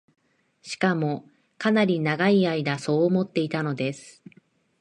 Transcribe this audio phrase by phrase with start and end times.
[0.63, 1.29] しかも、
[1.59, 4.23] かなり永い間そう思っていたのです